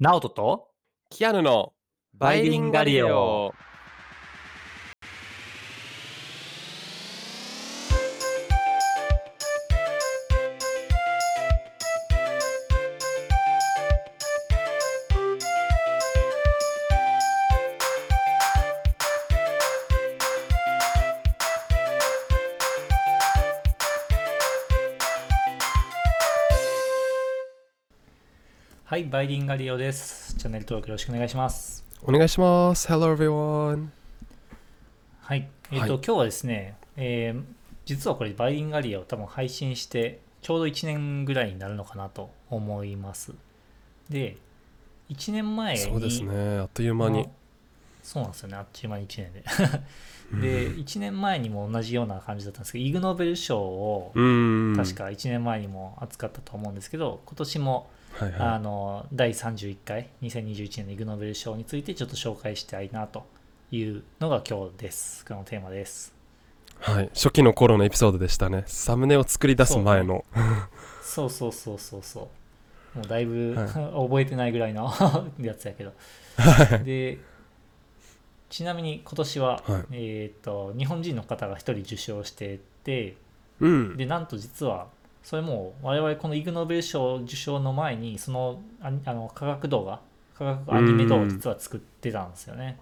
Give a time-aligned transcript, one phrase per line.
[0.00, 0.70] ナオトと
[1.08, 1.72] キアヌの
[2.14, 3.54] バイリンガリオ。
[29.14, 30.34] バイリンガリオです。
[30.38, 31.84] チャンネル登録よろしくお願いします。
[32.02, 32.88] お願いします。
[32.88, 33.86] Hello everyone.
[35.20, 37.42] はい、えっ、と、はい今日はですね、えー
[37.84, 43.32] 実はこれバイリンガリオを多分配信してちょうど1年ぐらいになるのかなと思います。
[44.10, 44.36] で、
[45.10, 46.58] 1年前にそうですね。
[46.58, 47.28] あっという間に。
[48.02, 49.44] そうなんですよね、あっちゅう間に1年で。
[50.42, 54.74] で、1年前にも同じような感じだったんですけど、イグ・ノーベル賞をうん。
[54.76, 63.26] 確か1年前にも扱ったと思うんですけど、今年もはいはあの第31回2021年のイグ・ノーベル賞についてちょっと紹介したいなと
[63.72, 65.24] いうのが今日です。
[65.24, 66.14] このテーマです。
[66.86, 66.90] い。
[66.92, 67.10] はい。
[67.12, 68.62] 初期の頃のエピソードでしたね。
[68.66, 70.24] サムネを作り出す前の。
[71.02, 72.28] そうそうそうそうそ
[72.94, 72.98] う。
[72.98, 73.68] もうだいぶ、はい
[74.08, 74.92] 覚えてないぐらいの
[75.40, 75.92] やつやけど。
[76.84, 77.18] で、
[78.48, 83.16] ちなみに今年は、はいえっ、と、日本人の方が一人受賞してて、
[83.58, 83.96] うん。
[83.96, 84.86] で、なんと実は、
[85.24, 90.00] それも我々このイグ・ノーベル賞受賞の前に、そのああの科学動画、
[90.36, 92.78] 科学アニメ動画を実は作ってたんですよね。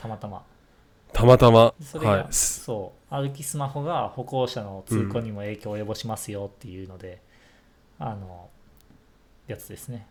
[0.00, 0.42] たまたま。
[1.12, 1.74] たまたま。
[1.82, 2.26] それが、はい。
[2.30, 7.20] すそう、歩きスマホが歩行者の通行にも影響を及ぼしますよっていうので、
[7.98, 8.48] あの、
[9.46, 10.06] やつですね。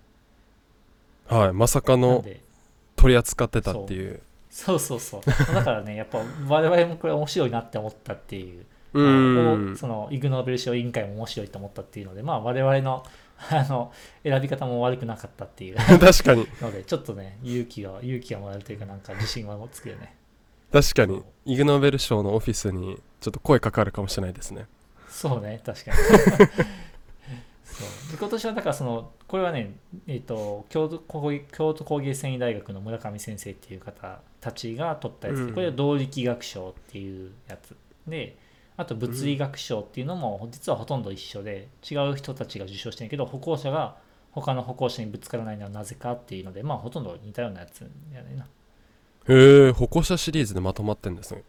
[1.27, 1.53] はい。
[1.53, 2.23] まさかの
[2.95, 4.21] 取り扱ってたっていう。
[4.51, 5.21] そうそうそう。
[5.25, 13.03] だからね、やっぱ我々もこれ面白いなって思ったっていう、そのイグ・ノーベル賞委員会も面白いと思ったっていうので、まあ我々の
[13.49, 13.91] あの
[14.23, 16.47] 選び方も悪くなかったっていう確かに。
[16.61, 20.15] ので、ちょっとね、勇気が、勇気がもらえるというか、なんか自信がつくよね。
[20.71, 21.23] 確かに。
[21.45, 24.67] イグノーベル賞のオフィスにちょっと声かかるかもしれないですね。
[25.09, 25.97] そうね、確かに。
[27.65, 29.73] そうで今年はだからそのこれはね、
[30.05, 37.75] えっと京都工芸京都工芸繊維大学の村上先生っていう方たちが取ったやつで、うんこれは動力学賞っていうやつ
[38.07, 38.35] で
[38.81, 43.95] あと物理学賞っていうのも実はほとんど一緒で違う人たちが受賞してるけど歩行者が
[44.31, 47.81] 他の歩行者にぶつからないのはなぜかっていうのでまあほとんど似たようなやつ
[48.13, 48.45] やねんな。
[49.29, 51.43] へえ、歩行者シリーズでまとまってんですね。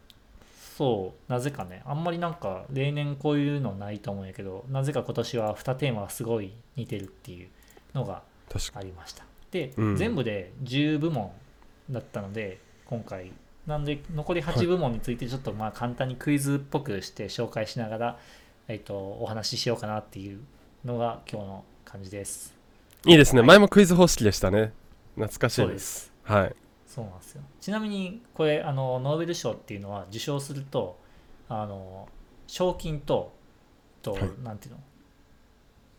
[0.77, 1.83] そうなぜかね。
[1.87, 7.49] あんまりなんか例年こういうのないと思うんやけどなぜか今年は2テーマがすごい似てるっていう
[7.95, 8.23] のが
[8.75, 9.25] ありました。
[9.51, 9.97] で、うん。
[9.97, 11.31] 全部で10部門
[11.91, 13.33] だったので今回
[13.67, 18.19] なんで残り8部門についてちょっとまあ簡単にクイズっぽくして紹介しながら、
[18.69, 20.41] えっとお話ししようかなっていう
[20.85, 22.55] のが今日の感じです
[23.05, 23.13] に。
[23.13, 23.41] いいですね。
[23.41, 24.73] はい前もクイズ方式でしたね。
[25.15, 25.67] 懐かしいで。
[25.67, 26.55] そうですすはい。
[26.87, 30.99] そうなんですよちなみにこれあのノーベル賞っていうのは受賞すると
[31.49, 32.09] あの
[32.47, 33.33] 賞金と
[34.03, 34.81] と、はいなんていうの？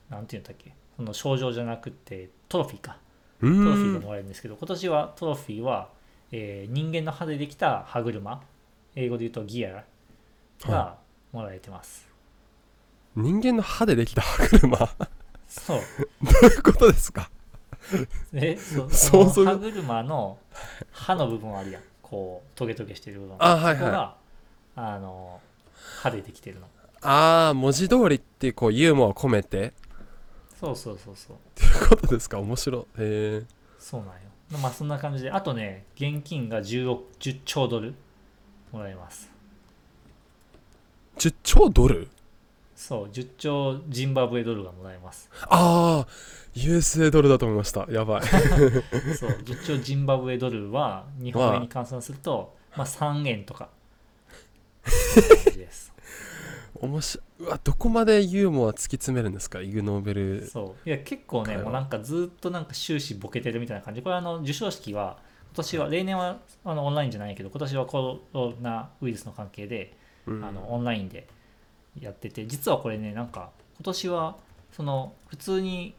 [0.09, 0.73] なんていうんだっけ？
[0.97, 2.97] その賞状じゃなくてトロフィーか
[3.41, 3.93] うトロフィー。
[3.93, 5.89] がもらえるんですけど今年はトロフィーは、
[6.35, 8.41] えー人間の歯でできた歯車。
[8.95, 9.83] 英語で言うとギア。
[10.65, 10.97] が
[11.31, 12.07] もらえてます、
[13.15, 14.77] 人間の歯でできた歯車？
[14.77, 14.87] ど
[15.47, 15.77] そう。
[16.23, 17.29] ういうことですか？
[18.33, 20.37] えそ想像その歯車の
[20.91, 21.83] 歯の部分あるやん。
[22.01, 23.35] こうトゲトゲしてる部分。
[23.39, 23.77] あはいはい。
[23.77, 24.15] そこが
[24.75, 25.41] あの
[26.01, 26.67] 歯でできてるの。
[27.01, 29.73] ああ文字通りっていうこうユーモアを込めて？
[30.59, 31.35] そうそうそうそう。
[31.35, 32.39] っていうことですか？
[32.39, 32.81] 面白い。
[32.81, 33.43] へえ
[33.79, 34.13] そうなんよ
[34.57, 37.93] まあそんな感じであとね現金が10億10兆ドル
[38.71, 39.31] もらえます。
[41.17, 42.07] 10兆ドル？
[42.75, 45.29] そう10兆ジンバブエドルがもらえます。
[45.43, 46.07] ああ
[46.55, 47.87] USA ドルだと思いました。
[47.89, 48.21] やばい。
[49.17, 53.69] そう10兆ジンバブエドルは日本円に換算すると、まあ、3円とか。
[56.83, 59.61] 面白いうわどこまでユーモア突き詰めるんですか？
[59.61, 60.47] イグ・ノーベル。
[60.47, 60.89] そう。
[60.89, 64.01] いや結構ねもうなんかずっとなんか終始ボケてるみたいな感じ。
[64.01, 65.17] これあの授賞式は
[65.47, 70.43] 今年は例年はあのオンラインじゃないけど今年はコロナウイルスの関係でうん。
[70.43, 71.27] あのオンラインで
[71.99, 74.37] やってて実はこれねなんか今年は
[74.71, 75.95] その普通に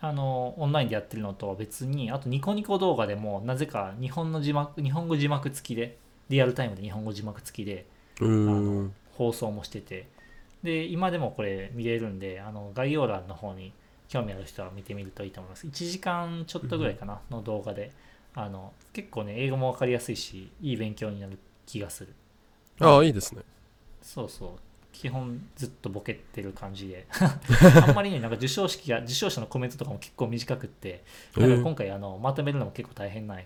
[0.00, 5.96] あのオンラインでやってるのとは別にあとニコニコ動画でもなぜか日本の字幕日本語字幕付きで
[6.28, 7.86] リアルタイムで日本語字幕付きで
[8.20, 10.06] うあの放送もしてて
[10.66, 13.72] で今でもこれ見れるんであの概要欄の方に
[14.08, 15.66] 興味ある人は見てみるといいと思います。
[15.66, 17.90] 1時間ちょっとぐらいかなの動画で。
[18.36, 22.12] あの結構ね英語も分かりやすいしいい勉強になる気がする。
[22.78, 23.42] ああいいですね。
[24.02, 24.50] そうそう。
[24.92, 27.06] 基本ずっとボケてる感じで。
[27.88, 31.02] あんまりねなんか授賞式や受賞者のコメントとかも結構短くって
[31.34, 33.40] なんか今回あのまとめるのも結構大変な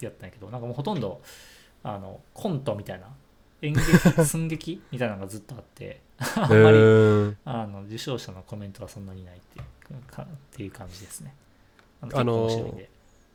[0.00, 1.22] やったんやけどなんかもうほとんど
[1.82, 3.08] あのコントみたいな
[3.62, 3.84] 演劇
[4.22, 6.02] 寸劇みたいなのがずっとあって
[6.36, 11.34] あんえまり、ー、あの受賞者のコメントはそんなにないっていうかっていう感じですね。
[12.02, 12.78] ああの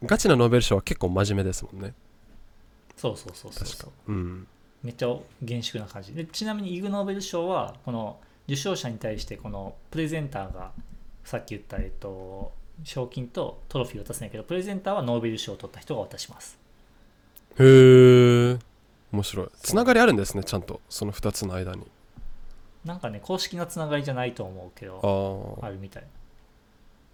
[0.04, 1.94] ガチなノーベル賞は結構真面目ですもんね。
[2.96, 3.84] そうそうそうそう確か。
[3.84, 4.48] そううん。
[4.84, 6.14] めっちゃ厳粛な感じ。
[6.14, 10.72] でちなみにイグ・ノーベル賞はこの受賞者に対してこのプレゼンターが
[11.24, 12.52] さっき言った、えっと、
[12.84, 16.58] 賞金とトロフィーを渡すんやけどプレゼンターはノーベル賞を取った人が渡します。
[17.60, 18.60] へえ
[19.12, 19.48] 面白い。
[19.62, 20.82] つながりあるんですねちゃんと。
[20.90, 21.86] その2つの間に
[22.86, 26.04] なんかね公式なつながりじゃないと思うけあどああるみたい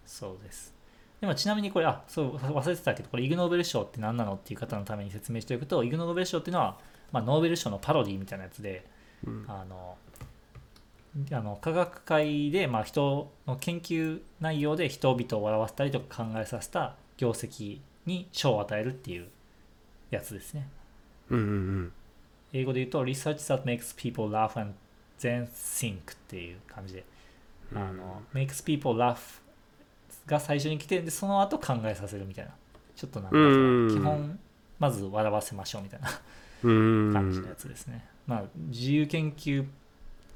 [0.05, 0.73] そうです。
[1.19, 6.77] でもちなみにこれあそう忘れてたけどこれイグ・ノーベル賞って何なのっていう方のために説明しておくとイグ・ノーベル賞っていうのは、
[7.11, 8.85] まあ、ノーベル賞のパロディみたいなやつで
[9.25, 9.45] うん。
[9.47, 9.97] あの
[11.31, 19.27] あの科学界で、まあ、人の研究内容で人々を笑わせたりとか考えさせた業績に賞を与えるっていう
[20.11, 20.69] やつですね。
[21.29, 21.91] うんうん。
[22.53, 24.73] 英語で言うと Research that makes people laugh and
[25.19, 27.05] then think っていう感じで、
[27.71, 27.77] うん。
[27.77, 29.41] あの makes people laugh
[30.25, 32.51] が最初に来てでその後考えさせるみたいな。
[32.95, 33.89] ちょっとなんかうん。
[33.89, 34.39] 基本
[34.79, 36.09] まず笑わせましょうみたいな
[36.63, 37.13] うん。
[37.13, 38.05] 感じのやつですね。
[38.25, 39.65] まあ自由研究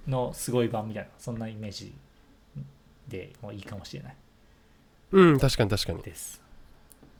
[0.08, 1.94] のすごい版みたいなそんなイメージ
[3.08, 4.16] でもいいかもしれない。
[5.12, 6.02] うん確かに確かに。
[6.02, 6.42] です。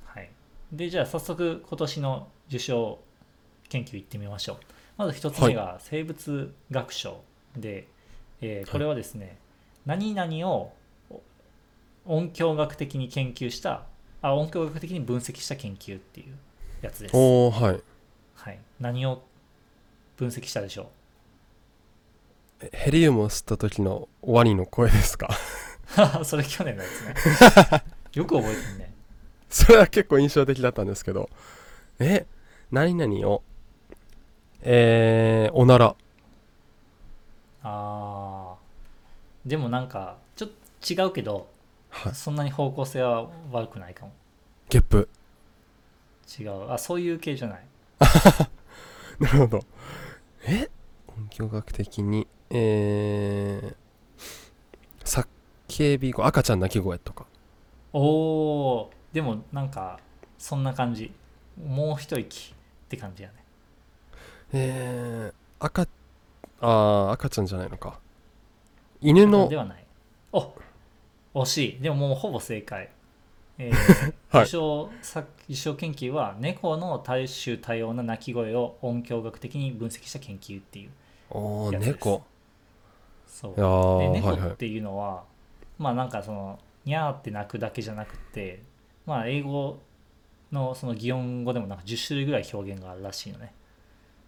[0.06, 0.30] はい。
[0.72, 3.00] でじゃあ早速今年の受賞
[3.70, 4.58] 研究いってみましょう。
[4.98, 7.22] まず一つ目が生物学賞
[7.58, 7.88] で、
[8.42, 9.38] えーこれはですね、
[9.86, 10.74] 何々を
[12.06, 13.84] 音響学的に研究した
[14.22, 16.36] あ音響学的に分析した研究っていう
[16.82, 17.16] やつです。
[17.16, 17.82] おおはい
[18.36, 19.22] はい、何を
[20.18, 20.90] 分析したでしょ
[22.62, 22.66] う？
[22.66, 25.30] えヘリウムを吸った時のワニの声ですか？
[26.24, 27.84] それ去年のやつね。
[28.14, 28.94] よく覚えてるね。
[29.50, 31.30] それは結構印象的だったんですけど
[32.00, 32.26] え
[32.72, 33.44] 何々を
[34.62, 35.96] えー、おなら
[37.64, 39.50] あー。
[39.50, 40.50] でもなんかちょっ
[40.80, 41.50] と違うけど
[41.90, 42.16] はい。
[42.16, 44.14] そんなに方向性は悪くないかも。
[44.70, 45.10] ゲップ。
[46.40, 46.72] 違う。
[46.72, 47.66] あそういう系じゃない。
[49.20, 49.60] なるほど。
[50.46, 50.70] え？
[51.10, 52.28] 音響学的に。
[52.50, 55.26] えー、
[55.64, 57.26] 叫び声赤ちゃん泣き声とか。
[57.94, 58.88] おー。
[59.14, 60.00] でもなんか
[60.38, 61.14] そんな感じ。
[61.62, 63.36] もう一息って感じやね。
[64.54, 65.88] えー、赤
[66.62, 68.00] あー赤ちゃんじゃないのか。
[69.02, 69.50] 犬の。
[69.50, 69.86] ではない。
[70.32, 70.54] お
[71.34, 71.82] 惜しい。
[71.82, 72.90] でももうほぼ正解。
[73.58, 74.44] えー はい。
[74.44, 80.90] 受賞作受賞研究は猫の多種多様な鳴き声を音響学的に分析した研究っていう。
[81.32, 81.96] おーやつです。
[81.98, 82.24] 猫。
[83.28, 83.56] そう。
[83.56, 84.12] ではいはい。
[84.12, 85.24] 猫っていうのは、
[85.78, 88.62] まあなんかそのニャーって鳴くだけじゃなくて
[89.06, 89.80] まあ英語
[90.52, 93.54] のその擬音語でもなんか10種類ぐらい表現があるらしいのね。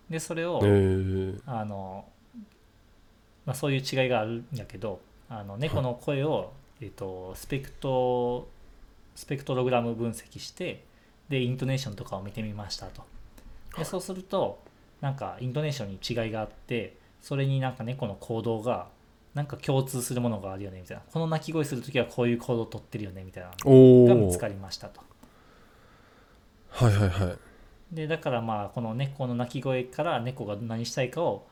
[0.09, 2.05] でそれを、えー、あの、
[3.45, 8.47] まあ、そういう違いがあるんやけどあの猫の声を、えっとスペクト
[9.15, 10.83] スペクトログラム分析して
[11.29, 13.03] でイントネーションとかを見てみましたと。
[13.77, 14.59] でそうすると
[15.01, 18.87] なんかイントネーションに違いがあってそれになんか猫の行動が
[19.33, 21.03] なんか共通するものがあるよねみたいな。
[21.11, 23.51] この鳴き声するときはこういう行動をとってるよねみたいな。
[23.65, 25.01] のが見つかりましたと。
[26.69, 27.37] はいはいはい。
[27.95, 31.47] でだからまあこの猫の鳴き声から猫が何したいかを、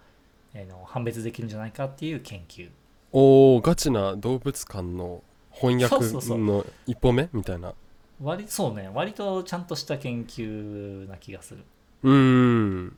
[0.54, 2.70] えーの判別できるんじゃないかっていう研究。
[3.12, 5.98] おおガチな動物館の翻訳
[6.38, 7.74] の一歩目みたいな。
[8.22, 8.90] 割そうね。
[8.94, 11.64] 割とちゃんとした研究な気がする。
[12.04, 12.98] うーん。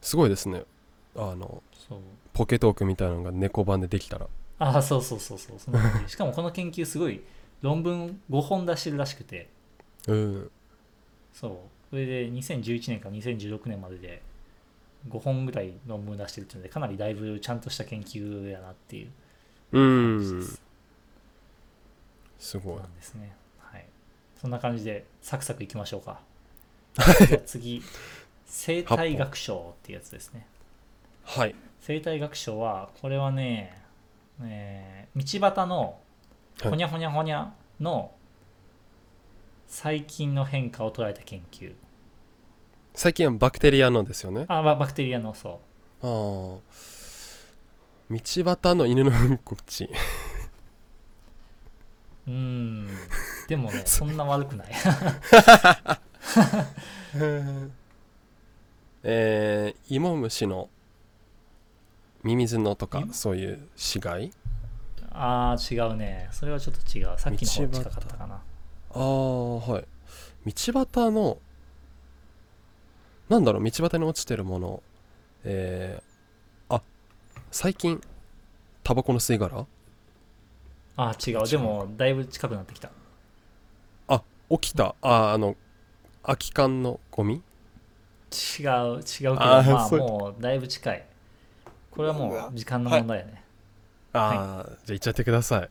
[0.00, 0.64] すごいですね。
[1.14, 1.62] あの
[2.32, 4.26] ポケトークみたいなのが猫版でできたら。
[4.58, 5.58] ああそうそうそうそう。
[5.58, 5.70] そ
[6.08, 7.22] しかもこの研究すごい
[7.60, 9.48] 論文5本出してるらしくて。
[10.08, 10.50] うん
[11.32, 11.56] そう。
[11.90, 14.22] それで2011年から2016年までで
[15.08, 19.10] 5本ぐらい論文出してるっていうのでかなりだいぶちゃんとした研究やなっていう。
[19.72, 19.76] う
[20.18, 20.62] 感じです
[22.38, 23.32] すごいなんですね。
[23.58, 23.86] はい。
[24.40, 26.20] そんな感じでサクサクいきましょうか。
[27.46, 27.82] 次
[28.46, 30.46] 生態学賞っていうやつですね。
[31.24, 31.54] はい。
[31.80, 33.80] 生態学賞はこれはね、
[34.42, 35.98] えー道端の
[36.60, 36.70] はい。
[36.70, 38.12] ほにゃほにゃほにゃの
[39.68, 41.72] 細菌の変化を捉えた研究
[42.94, 44.44] 最近はバクテリアのですよね。
[44.48, 45.60] あババクテリアのそ
[46.02, 46.60] ああ道
[48.10, 49.90] 端の犬のうんこ地う
[52.28, 52.88] うーん。
[53.48, 54.68] でもね そんな悪くない。
[59.04, 60.68] えー、芋虫の
[62.22, 64.32] ミミズのとかんそういう死骸？
[65.10, 66.28] ああ違うね。
[66.30, 67.18] それはちょっと違う。
[67.18, 68.34] さっきの方が近かったかな。
[68.36, 68.40] あ
[68.98, 69.84] あはい。
[70.46, 71.38] 道端の
[73.32, 74.82] なんだろう道端に落ちてるもの。
[75.44, 76.82] えー、あ
[77.50, 77.98] 最近
[78.84, 79.60] タバコの吸い殻？
[79.60, 79.66] あ
[80.96, 81.48] あ違う。
[81.48, 82.90] でもだいぶ近くなってきた。
[84.08, 84.94] あ起きた。
[85.00, 85.56] ああの
[86.22, 87.36] 空き缶のゴミ？
[87.36, 87.42] 違う
[88.60, 91.06] 違うけどあーまあもうだいぶ近い。
[91.90, 93.42] これはもう時間の問題やね、
[94.12, 95.70] ああ、じゃあ行っちゃってください。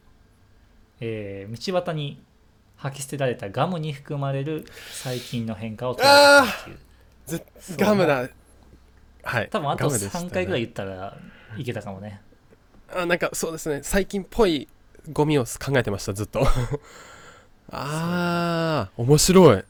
[1.01, 2.19] えー道端に
[2.77, 6.90] 吐き捨てられたガムに含まれる細菌の変化を捉えた研究ぜそ
[7.27, 7.41] う
[7.77, 8.27] ガムだ。
[9.23, 9.49] はい。
[9.49, 10.27] 多分あとガムでしたね。
[10.27, 11.17] 3回ぐらい言ったら
[11.57, 12.21] いけたかもね。
[12.93, 13.81] あなんかそうですね。
[13.83, 14.67] 最近っぽい
[15.11, 16.41] ゴミを考えてましたずっと。
[17.71, 19.57] ああ面白い。
[19.57, 19.63] い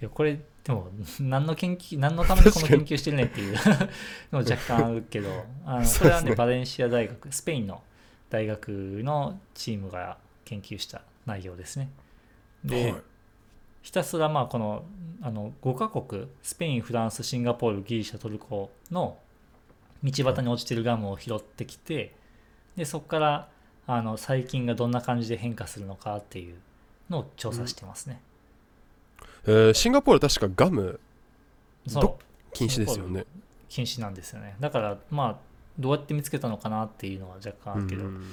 [0.00, 0.88] やこれでも
[1.20, 3.54] 何の研究何のためにこの研究してるねっていう
[4.32, 7.82] のも若干あるけどあのこれはねバレンシア大学スペインの
[8.28, 11.90] 大学のチームが研究した内容ですね。
[12.64, 13.02] で、はい
[13.86, 14.82] ひたすらまあこの
[15.22, 19.16] あの5カ国スペインフランスシンガポールギリシャトルコの
[20.02, 22.12] 道端に落ちてるガムを拾ってきて
[22.74, 23.48] でそこから
[23.86, 26.56] あの細菌がどんな感じで変化するのかっていう
[27.08, 28.20] のを調査してますね、
[29.46, 30.98] えーシンガポール確かガム
[32.52, 33.24] 禁止ですよね。
[33.68, 34.56] 禁止なんですよね。
[34.58, 35.36] だからまあ
[35.78, 38.24] どうやって見つけたのかなっていうのは若干あるけど、うん。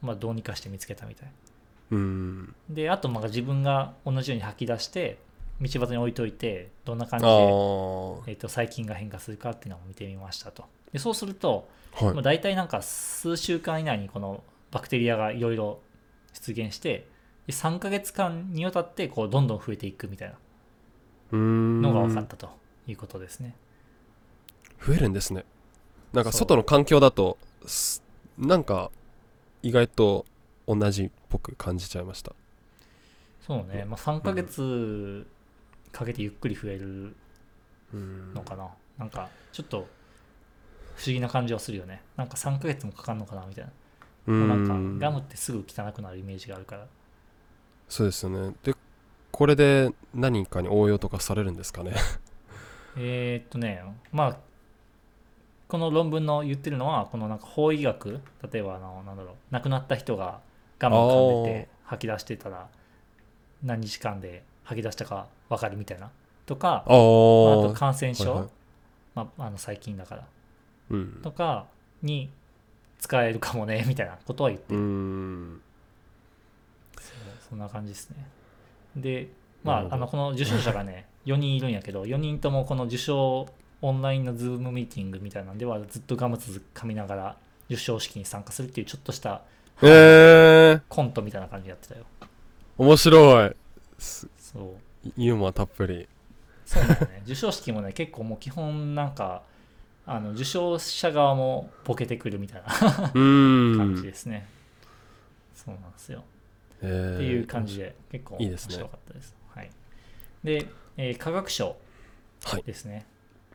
[0.00, 1.28] まあどうにかして見つけたみたい。
[1.28, 1.51] うん
[2.70, 5.18] であとまあ自分が同じように吐き出して
[5.60, 8.22] 道端に置いといてどんな感じあで、ー。
[8.28, 10.64] えー、と細菌が変化するかっていうのを見てみましたと。
[10.92, 12.14] でそうすると、はい。
[12.14, 15.80] まあ、大体なんか数週間以内にこのバクテリアがいろいろ
[16.32, 17.06] 出現して
[17.46, 20.28] で3ヶ月間にわたってこうどんどん増えていくみたい
[21.32, 22.48] なのが分かったと
[22.86, 23.54] いうことですね、
[24.84, 25.44] 増えるんですね。
[26.12, 28.02] なんか外の環境だとす
[28.38, 28.90] なんか
[29.62, 30.26] 意外と
[30.66, 32.34] 同じっぽく感じちゃいました。
[33.40, 35.26] そうね、まあ、3ヶ月
[35.90, 37.14] かけてゆっくり増える
[37.94, 38.34] うん。
[38.34, 39.86] のかな、なんかちょっと
[40.96, 42.02] 不思議な感じはするよね。
[42.16, 43.70] なんか3ヶ月もかかるのかなみたいな。
[44.26, 46.86] うもうなんかんガムってすぐ汚くなるイメージがあるから。
[47.88, 48.54] そうですよね。
[48.62, 48.74] で
[49.30, 51.94] これで何かに応用とかされるんですかね？
[52.96, 54.36] えーっとねまあ
[55.68, 58.20] この論文の言ってるのはこのなんか法医学
[58.52, 60.40] 例えばあのなんだろう亡くなった人が
[60.82, 62.66] ガムを噛んでて吐き出してたら
[63.62, 66.10] 何日間で吐き出したか分かるみたいな。
[66.44, 68.48] とかあまああとあ感染症、はいはい。
[69.14, 70.26] まあ、あの細菌だから。
[70.90, 71.20] うん。
[71.22, 71.66] とか
[72.02, 72.30] に
[72.98, 75.60] 使えるかもねみたいなことは言ってうる、ん。
[77.48, 78.16] そんな感じですね。
[78.96, 79.28] で
[79.62, 83.46] まああのこの受賞者がね 4人いるんやけど4人ともこの受賞
[83.80, 87.36] オンラインのズームミーティングみたいなんではずっとガムつ噛みながら
[87.70, 89.42] 受賞式に参加するっていうちょっとした
[89.80, 92.04] えー、コントみたいな感じでやってたよ。
[92.78, 93.56] 面白い。
[93.98, 94.76] すそ
[95.06, 95.12] う。
[95.16, 96.08] ユーモアたっぷり。
[96.64, 97.20] そうだね。
[97.26, 99.42] 授賞式もね結構もう基本なんか
[100.06, 102.68] あの受賞者側もボケてくるみたいな
[103.12, 104.48] 感じですね、
[105.54, 106.24] そうなんですよ。
[106.80, 107.14] えー。
[107.16, 109.34] っていう感じで結構面白かったです。
[109.54, 109.70] はい、
[110.42, 111.76] で、えー科学賞
[112.44, 112.62] はい。
[112.64, 113.06] ですね。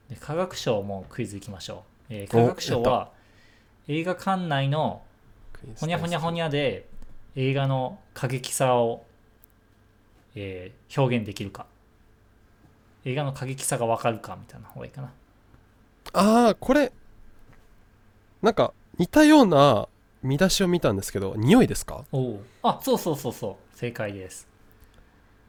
[0.09, 2.13] で科学賞もクイズいきましょう。
[2.13, 3.11] えー科学賞は
[3.87, 5.01] 映画館内の
[5.79, 6.87] ほにゃほにゃほにゃで
[7.35, 9.05] 映画の過激さを、
[10.35, 11.65] えー表現できるか。
[13.05, 15.11] 映画の過激さがわかるかみたいな方がいいかな。
[16.13, 16.91] ああこれ
[18.41, 19.87] なんか似たような
[20.23, 22.05] 見出しを見たんですけど匂いですか？
[22.11, 22.43] おお。
[22.63, 23.77] あ、そうそうそうそう。
[23.77, 24.47] 正解です。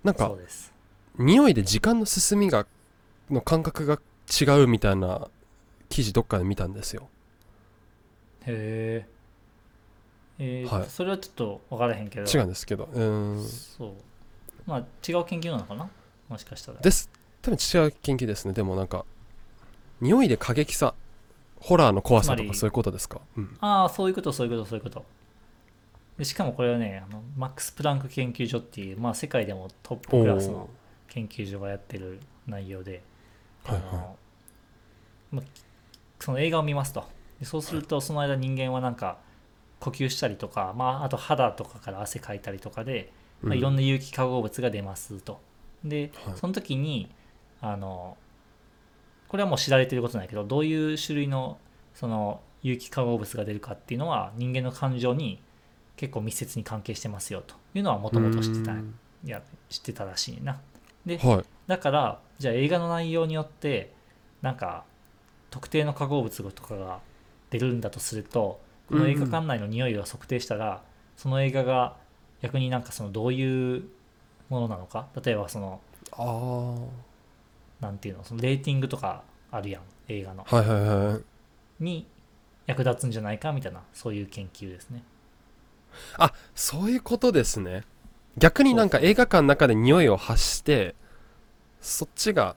[0.04, 0.72] なんかそうです。
[1.18, 2.66] 匂いで時間の進みが
[3.30, 3.98] の感覚が
[4.40, 5.28] 違うみたいな
[5.88, 7.08] 記事どっかで見たんですよ
[8.46, 9.17] へえ。
[10.38, 12.30] えーはいそれはちょっと分からへんけど。
[12.30, 13.92] 違うんですけどうーんそう。
[14.66, 15.88] まあ違う研究なのかな？
[16.28, 16.80] もしかしたら。
[16.80, 17.10] です
[17.42, 19.04] 多分違う研究ですねでもなんか
[20.00, 20.94] 匂いで過激さ
[21.60, 25.04] ホラーの怖さとかそういうことですか、うん、ああ、そういうこと、そういうこと、そういうこと。
[26.16, 30.68] でしかもこれはね、あのマックス・プランク研究所っていう、まあ世界でもトップクラスの
[31.08, 33.02] 研究所がやってる内容で、
[33.64, 33.80] はいは
[35.32, 35.44] いまあ
[36.20, 37.04] その映画を見ますと。
[37.40, 39.18] でそうすると、その間人間はなんか
[39.80, 45.40] 呼吸したりとか、まああと肌とかから汗かいたりとかで、まあ、いろんな、な有機化合物が出ますと。
[45.84, 46.36] で、はい。
[46.36, 47.10] その時に
[47.60, 48.16] あの
[49.28, 51.58] これはもう知られてることなんだけどどういう種類の
[51.94, 55.40] その有機化合物が出るかっていうのは人間の感情に
[55.96, 57.54] 結構密接に関係してますよと。
[57.74, 58.82] いうのはもともと知ってたい
[59.24, 60.60] や知ってたらしいな。
[61.04, 61.44] ではい。
[61.66, 63.92] だからじゃあ映画の内容によって
[64.42, 64.84] なんか
[65.50, 67.00] 特定の化合物とかが
[67.50, 70.82] 出るんだとするとこの映画館内の匂いを測定したら、
[71.16, 71.96] その映画が
[72.40, 73.84] 逆になんかそのどういう
[74.48, 75.08] ものなのか？
[75.22, 75.80] 例えばその
[76.12, 76.74] あ
[77.80, 78.24] なんていうの？
[78.24, 80.46] そのレーティングとかあるやん映画の。
[80.50, 82.06] いはいはいに
[82.66, 85.02] 役立つんじゃないかみたいなそういう研究ですね。
[86.16, 87.84] あそういうことですね。
[88.36, 90.94] 逆になんか映画館の中で匂いを発して
[91.80, 92.56] そっちが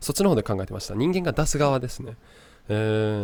[0.00, 0.94] そっちの方で考えてました。
[0.94, 2.16] 人間が出す側ですね。
[2.68, 2.74] え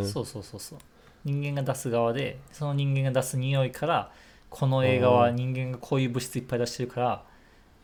[0.03, 0.79] ー、そうそうそうそう
[1.25, 4.11] 人間が出す側でその人間が出す匂いから
[4.49, 7.23] この映画は人間がこういう物質いっぱい出してるから、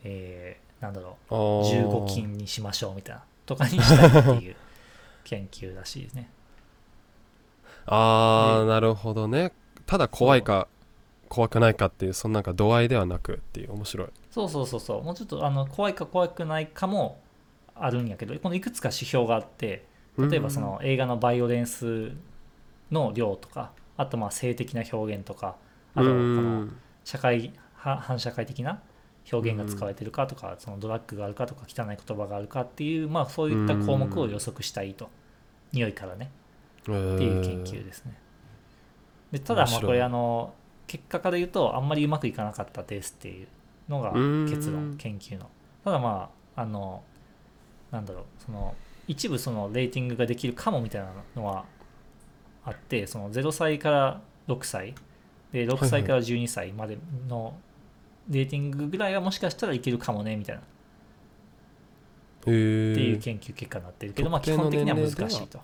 [0.04, 1.88] えーなんだろうあー。
[1.88, 4.56] 15金にしましょうみたいなとかにしたいっていう
[5.22, 6.28] 研究らしいですね。
[7.86, 9.52] ああなるほどね。
[9.86, 10.66] ただ怖いか
[11.28, 14.08] 怖くないかっていうそのなんか度合いではなくっていう面白い。
[14.30, 15.02] そうそうそうそう。
[15.02, 17.20] もうちょっとあの怖いか怖くないかも
[17.74, 19.84] あるんやけどこのいくつか指標があって
[20.18, 22.12] 例えばその映画のバイオレンス
[22.92, 25.56] の量とかあとまあ性的な表現とか
[25.94, 26.68] あとこの
[27.04, 28.80] 社会は反社会的な
[29.30, 35.08] 表現が使われてるかとかそのドラッグがあるかとか汚い言葉があるかっていうまあそういった項目を予測したいと。
[35.72, 36.30] 匂いからね。
[36.82, 38.14] っていう研究ですね。
[39.30, 40.52] でただまあこれあの
[40.86, 43.48] 結果から言うとあんまりうまくいかなかったですっていう
[43.88, 45.48] のが結論研究の。
[45.84, 47.02] ただまああの
[47.90, 48.74] なんだろうその
[49.08, 51.64] 一部そのレーティングができるかもみたいなのは
[52.64, 54.94] あってその0歳から6歳。
[55.52, 56.96] で6歳から12歳まで
[57.28, 57.54] の
[58.28, 60.62] レーティングぐらいはもしかしたらいけるかもねみたいな。
[60.62, 65.60] っていう研究結果になってるけど、まあ基本的には難しいと。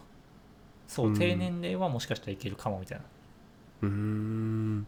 [0.87, 1.19] そうう、ん。
[1.19, 3.05] 低年齢はもしかしたらいけるかもみたいな。
[3.83, 4.87] うーん。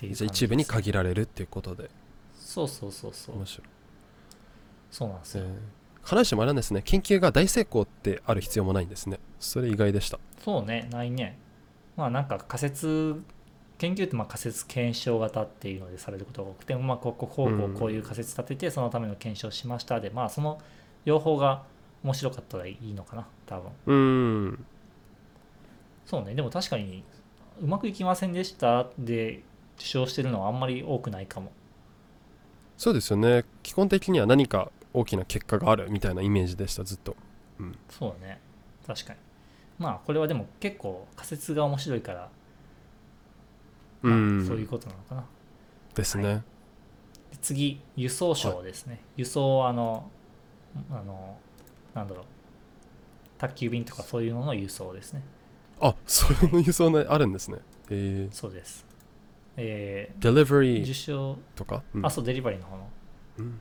[0.00, 1.90] じゃあ一部に限られるっていうことで。
[2.34, 3.36] そうそうそうそう。
[4.90, 5.50] そうなんですよ、えー、
[6.04, 6.82] 必ずしもあれなんですね。
[6.84, 9.18] 研究が大成功ってある必要もないんですね。
[9.38, 10.18] それ意外でした。
[10.44, 10.88] そうね。
[10.90, 11.38] ないね。
[11.96, 13.22] まあなんか仮説
[13.78, 20.60] 研究ってまあ仮説検証型っていうのでされることが多くて、まあ、こここうこうこういう仮説立ててそのための検証しましたでまあその
[21.04, 21.64] 両方が
[22.04, 23.70] 面白かったらいいのかな多分。
[23.86, 24.64] うーん。
[26.06, 26.34] そうね。
[26.34, 27.04] でも確かに
[27.60, 29.42] うまくいきませんでしたで
[29.78, 31.52] 受賞してるのはあんまり多くないかも。
[32.76, 33.44] そうですよね。
[33.62, 37.16] 基本的には何か大きな結果があるみたいなイメージでしたずっと。
[37.90, 38.40] そうだね。
[38.86, 39.18] 確かに。
[39.78, 42.28] まあこれはでも結構仮説が面白いから、
[44.02, 45.24] うまあんそういうことなのかな。
[45.94, 46.42] ですね、
[47.30, 50.10] で次輸送賞ですね、輸送はあの
[50.90, 51.38] あの
[51.94, 52.24] なんだろう。
[53.38, 55.22] 宅急便とかそういうのの輸送ですね。
[55.80, 57.58] あそういう輸送ねあるんですね。
[57.90, 58.86] えそうです。
[59.56, 62.06] えー、デリバー、リー受賞とか、うん。
[62.06, 62.88] あそうデリバリーの方の。
[63.38, 63.60] うん。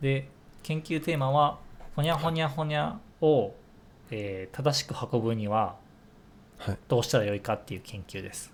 [0.00, 0.28] で
[0.66, 1.58] 研究テーマは
[1.94, 3.54] ほにゃほにゃほにゃを、
[4.10, 5.76] えー正しく運ぶには
[6.58, 6.78] はい。
[6.88, 8.52] どうしたらよいかっていう研究です。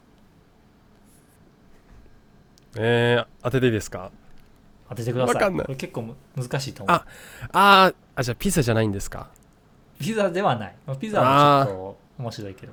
[2.76, 4.10] えー、当てていいですか？
[4.90, 5.34] 当ててください。
[5.36, 5.66] わかんない。
[5.66, 6.96] これ結構む難しいと思う。
[6.96, 7.06] あ
[7.52, 9.30] あーあじゃあピザじゃないんですか？
[9.98, 10.76] ピザではない。
[11.00, 12.72] ピザはちょっと面白いけど。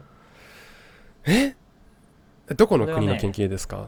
[1.27, 1.55] え？
[2.57, 3.87] どこの国の研究ですか、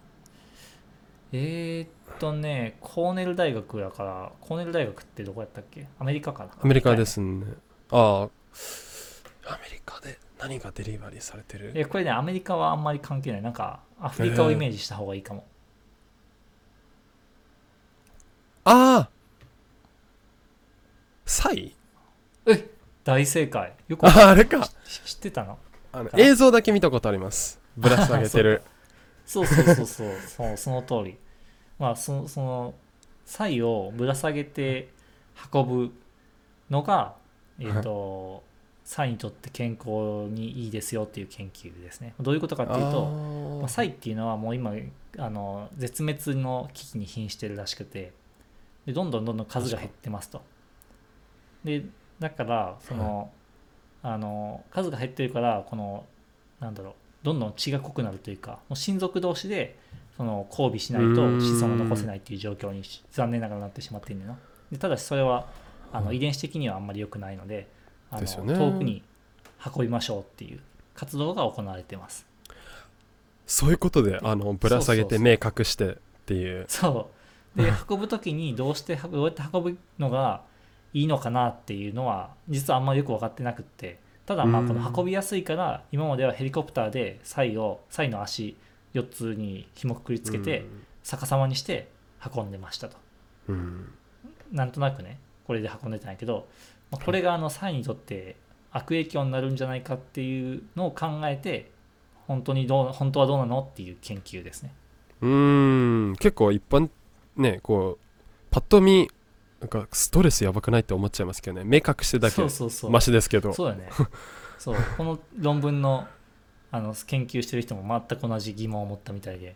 [1.34, 1.90] えー、っ
[2.22, 5.88] とね、コーネル大学だから、コーネル大学ってどこやったっけ？
[5.98, 6.52] アメリカかな？
[6.62, 7.04] アメリカで。
[7.08, 7.48] すね。
[7.90, 8.30] あ
[9.48, 9.52] あ。
[9.52, 11.72] アメリカで何がデリバリーされてる？
[11.74, 13.42] え、これね、アメリカはあんまり関係ない。
[13.42, 15.48] なんか、アフリカをイメージした方がいいかも。
[18.66, 19.10] ああ。
[21.26, 21.76] サイ？
[23.04, 23.74] 大正解。
[23.88, 24.70] よくああれか。
[24.86, 25.58] 知知ってたの？
[25.92, 27.60] あの映像だけ見たことあります。
[27.76, 28.62] ぶら下げてる。
[29.26, 31.18] そうそうそうそう、そうその通り。
[31.82, 32.74] まあ、その、その、
[33.26, 34.90] サイをぶら下げて
[35.52, 35.92] 運ぶ
[36.70, 37.16] のが、
[37.60, 38.44] えっ、と、
[38.84, 39.90] サイにとって健康
[40.30, 42.14] にいいですよっていう研究ですね。
[42.20, 43.06] どういうことかっていうと、
[43.62, 44.74] まあ、サイっていうのはもう今
[45.18, 48.12] あの絶滅の危機に瀕してるらしくて
[48.86, 50.42] でどんどんどんどん数が減ってますと。
[51.64, 51.86] で
[52.20, 53.32] だからその、
[54.04, 56.06] あの数が減ってるからこの
[56.60, 59.78] なんだろうどんどん血が濃くなるというかもう親族同士で
[60.22, 64.38] その交尾しないと子孫を残せないっていう状況にし残念ながらなってしまっているの
[64.72, 65.48] でただしそれは
[65.92, 67.68] あの遺伝子的にはあんまり良くないので
[68.12, 68.54] あのね。
[68.54, 69.02] 遠くに
[69.76, 70.60] 運びましょうっていう
[70.94, 72.28] 活動が行われています。
[73.48, 75.96] そういうことであのぶら下げて目隠してっ
[76.28, 76.66] ていう。
[76.68, 77.10] そ
[77.56, 77.60] う。
[77.60, 80.44] で運ぶ時にどうしてどうやって運ぶのが
[80.94, 84.00] いいのかなっていうのは実はあんまりよく分かってなくって。
[84.28, 84.68] ただまあうん。
[84.68, 88.56] この運びやすいから今まではヘリコプターでサイをサイの足
[88.94, 90.66] 4つに紐くくりつけて
[91.04, 91.90] 逆さまにして
[92.36, 92.98] 運んでましたと。
[93.48, 93.94] うん、うん
[94.52, 96.48] なんとなくねこれで運んでたんやけど
[96.92, 98.36] まあこれがあのサイにとって
[98.72, 101.72] 悪影響になるんじゃないかっていうのを考えて
[102.28, 104.74] 本当にどう本当はどうなのっていう研究ですね。
[105.22, 106.16] うーん。
[106.18, 106.90] 結構一般
[107.36, 108.06] ねこう
[108.50, 109.10] パッと見
[109.60, 111.64] なんかストレスやばくないって思っちゃいますけどね。
[111.66, 112.92] 目隠してだけそうそうそう。
[112.92, 113.54] マシですけど。
[113.54, 113.90] そうだね。
[114.58, 114.76] そう。
[114.98, 116.08] この論文の
[116.72, 119.56] あの研究してる人も全く同じ疑問を持ったみたいで。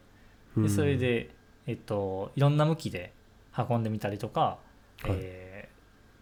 [0.55, 0.63] うん。
[0.63, 1.29] でそれで、
[1.65, 3.13] えっと、いろんな向きで
[3.57, 4.59] 運んでみたりとか、
[5.01, 5.11] はい。
[5.11, 5.75] えー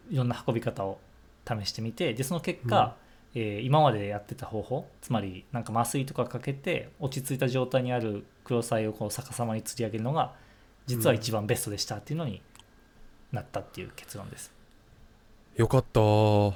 [0.10, 1.00] いろんな運び方を
[1.48, 2.96] 試してみてでその結果、
[3.34, 10.36] えー今までやってた方法つまりなんか麻酔とかかけて落ち着いた状態にあるクロサイをこう逆さまに吊り上げるのが
[10.86, 12.44] 実は一番ベストでしたっていうのに
[13.32, 14.53] なったっていう結論です。
[15.56, 16.00] よかった。
[16.00, 16.54] ー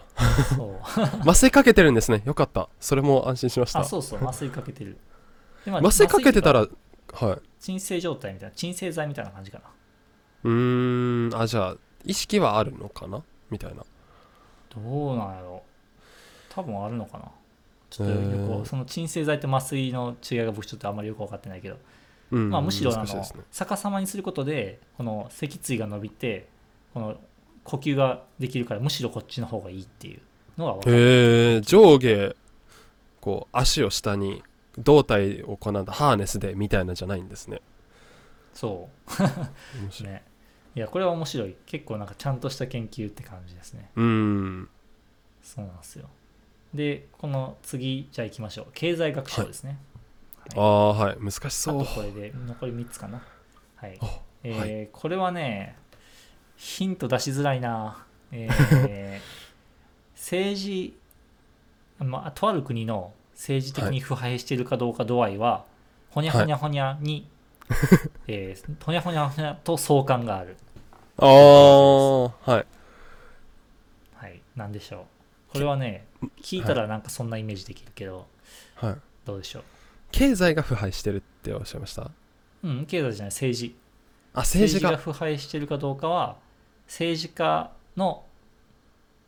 [0.55, 0.79] そう。
[1.21, 2.23] 麻酔かけてるんですね。
[2.25, 2.69] よかった。
[2.79, 3.79] それも安心しました。
[3.81, 4.23] あそうそう。
[4.23, 4.97] 麻酔かけてる。
[5.65, 6.69] でまあ麻酔かけてたらはい。
[7.07, 9.65] か鎮静状態みたいな鎮静剤みたいな感じかな。
[10.43, 11.41] うーん。
[11.41, 13.23] あじゃあ意識はあるのかな？
[13.49, 13.83] みたいな。
[14.69, 15.63] どうなんやろ。
[16.49, 17.25] 多分あるのかな。
[17.89, 21.77] ちょっとよくその鎮静剤と麻酔の違いが僕ちょっとあんまりよく分かってないけど、
[22.31, 22.49] うん。
[22.49, 23.23] まあ、むしろあのね。
[23.51, 26.49] 逆さまにすることでこの脊椎が伸びて
[26.93, 27.17] この
[27.67, 30.21] 呼吸ができるからむしろこっちの方がいいっていう
[30.58, 30.95] のが分かる。
[30.95, 32.34] へえ上下
[33.19, 34.41] こう足を下に
[34.77, 37.62] 胴体をこうなんだハーネスでみたいなじゃないんですね。
[38.53, 38.89] そ
[39.73, 40.23] 面う ね。
[40.75, 41.56] いやこれは面白い。
[41.65, 43.91] 結構なんかちゃんとした研究って感じですね。
[43.95, 44.69] うーん。
[45.43, 46.10] そうなんですよ。
[46.73, 48.67] でこの次じゃあ行きましょう。
[48.73, 49.77] 経済学賞ですね、
[50.56, 51.17] ああはい。
[51.19, 51.86] 難しあそう。
[51.86, 53.21] とこれで残り3つかな。
[53.75, 53.97] はい。
[54.01, 55.75] あえーこれはね、
[56.58, 58.04] ヒント出しづらいな。
[58.32, 59.38] えー
[60.17, 60.98] 政治、
[62.00, 65.63] まあ、とある国の政治的に腐敗しているかどうか度合いは、
[66.10, 67.26] ほにゃほにゃほにゃに、
[68.28, 70.58] えーほにゃほにゃほにゃと相関がある。
[71.17, 72.65] ああはい
[74.15, 74.41] はい。
[74.56, 75.02] なんでしょ
[75.50, 75.54] う。
[75.54, 76.06] これはね、
[76.41, 78.28] 聞いたらなんかそんなイメージできるけど、
[78.76, 79.63] はいどうでしょう。
[80.12, 82.12] 経済が腐敗してるっておっしゃいました？
[82.63, 83.76] うん、経済じゃない、政治。
[84.34, 86.36] あ政治が腐敗してるかどうかは
[86.88, 88.23] 政治家の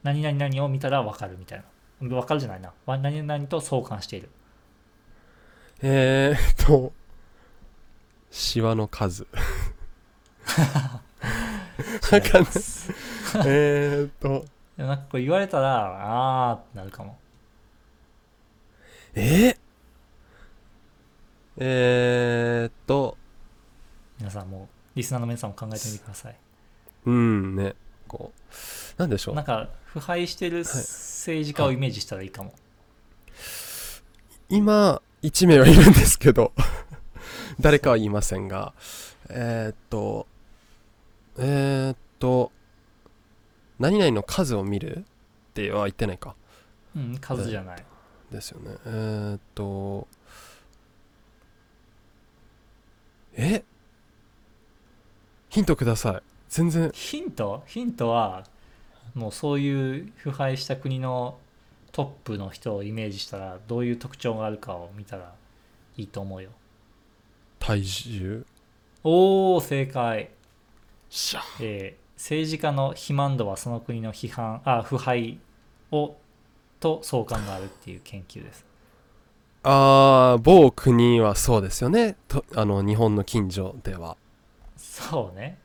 [0.04, 1.66] 何々々を見たら分かるみたいな。
[2.08, 2.72] 分かるじゃないな。
[2.86, 4.30] わ何々と相関している。
[5.82, 6.94] えーっと
[8.32, 9.28] シワの数。
[10.52, 12.52] わかんない
[13.46, 14.46] えーっと。
[14.78, 17.18] でもなんかこれ言われたらあーってなるかも。
[19.16, 19.50] え？
[19.50, 19.58] ー、
[21.58, 23.18] えーっと。
[24.20, 26.36] 皆さんもリスナーの皆さんも考えてみてください
[27.10, 27.76] うんね。
[28.08, 28.32] こ
[28.98, 29.36] うなんでしょう。
[29.36, 32.54] んなか腐敗してる政治家をイメージしたらいいかも、
[34.50, 36.54] 今1名はいるんですけど
[37.60, 38.74] 誰かは言いませんが
[39.30, 40.28] えーっと
[41.38, 42.52] えーっと
[43.80, 45.04] 何々の数を見るっ
[45.54, 46.36] ては言ってないか。
[46.96, 47.86] うん、数じゃない。
[48.32, 48.76] ですよね。
[48.86, 50.08] えーっと
[53.34, 53.64] え？
[55.50, 56.92] ヒントください全然。
[56.94, 57.64] ヒント？
[57.68, 58.44] ヒントは
[59.14, 61.38] もうそういう腐敗した国の
[61.92, 65.34] トップの人をイメージしたらどういう特徴があるかを見たら
[65.98, 66.50] いいと思うよ。
[67.60, 68.46] 体重？
[69.04, 70.30] おお正解、
[71.10, 75.40] しゃえー政治家の肥満度はその国の批判あ腐敗
[75.92, 76.18] を
[76.82, 78.66] と相関があるっていう研究です。
[79.64, 82.18] あー某国はそうですよね。
[82.28, 84.18] とあの日本の近所では。
[84.76, 85.58] そうね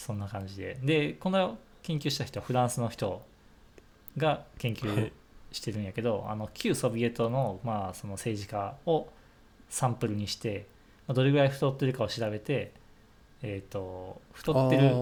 [0.00, 0.78] そんな感じで。
[0.82, 3.22] でこの研究した人はフランスの人
[4.16, 5.12] が研究
[5.52, 9.08] してるんやけど、あの旧ソビエトの,、まあその政治家を
[9.68, 10.66] サンプルにして、
[11.06, 12.72] まあどれぐらい太ってるかを調べて、
[13.42, 14.94] えー、と太ってる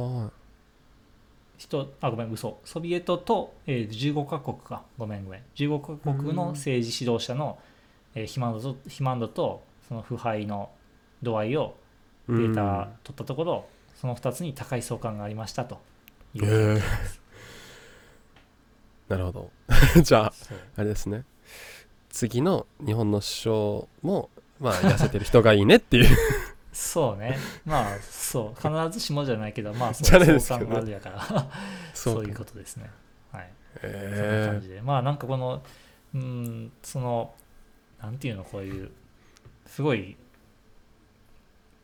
[1.57, 2.59] 人あごめん嘘。
[2.65, 4.83] ソビエトと、えー15カ国か。
[4.97, 5.43] ごめんごめん。
[5.57, 7.59] 15カ国の政治指導者の、
[8.15, 10.71] えー肥満度と肥満度とその腐敗の
[11.23, 11.77] 度合いを
[12.29, 13.69] データ取ったところ、
[14.01, 15.81] その2つに高い相関がありましたと
[16.35, 17.21] いう研究です。
[19.09, 19.51] なるほど
[20.03, 20.33] じゃあ
[20.77, 21.25] あれですね
[22.11, 23.55] 次の日本の首相
[24.03, 24.29] も
[24.61, 26.17] まあ痩せてる人がいいねっていう
[26.79, 27.37] そうね。
[27.67, 28.61] まあ、そう。
[28.61, 31.51] 必ずしもじゃないけど、まあ、 じゃないそう相関があるやから、
[31.93, 32.89] そういうかことですね。
[33.33, 33.51] はい。
[33.81, 34.81] そんなえ感じで。
[34.81, 35.61] まあ、なんかこの、
[36.15, 37.35] うん、その、
[38.01, 38.93] なんていうの、こういう、
[39.67, 40.17] すごい、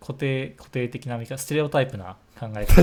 [0.04, 2.82] 固定、固定的な見方、ステレオタイプな考え方、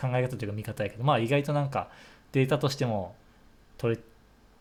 [0.00, 1.90] 考え方というか見方やけど、まあ、意外となんか、
[2.32, 3.14] データとしても、
[3.76, 4.02] 取れ、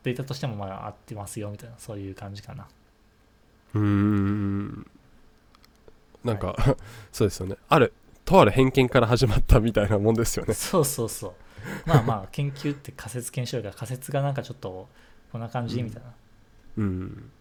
[0.03, 2.67] データとしてもまあ合ってますよみたいなそういう感じかな。
[3.73, 4.87] うーん。
[6.25, 6.57] なんか、
[7.13, 7.55] そうですよね。
[7.69, 7.93] ある
[8.25, 10.53] とある偏見から始まったみたいなもんですよね。
[10.53, 11.33] そうそうそう。
[11.87, 14.89] まあまあ研究って仮説検証やから仮説がなんかちょっと
[15.31, 16.13] こんな感じみたいな、
[16.79, 17.01] うん。
[17.01, 17.07] は
[17.37, 17.40] い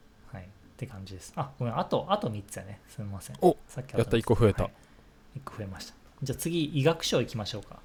[0.81, 1.35] って感じです。
[1.37, 2.81] あごめんあとあと3つやね。
[2.89, 3.37] すみません。
[3.43, 4.63] おさっきやった1個増えた。
[4.65, 4.73] はい、
[5.39, 5.95] 1個増えました。
[6.23, 7.81] じゃあ次医学賞いきましょうか。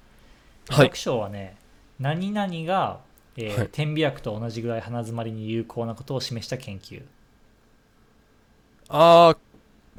[0.70, 0.86] 医はい。
[0.86, 1.56] 学賞はね、
[2.00, 3.00] 何々が、
[3.36, 3.68] えーはい。
[3.70, 7.02] 点鼻薬と同じぐらい鼻づまりに有効なことを示した研究。
[8.88, 9.36] ああ